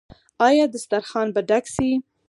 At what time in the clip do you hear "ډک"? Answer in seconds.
1.49-1.65